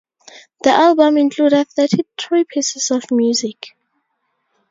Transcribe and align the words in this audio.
The 0.63 0.71
album 0.71 1.15
included 1.15 1.67
thirty-three 1.67 2.45
pieces 2.45 2.89
of 2.89 3.11
music. 3.11 3.75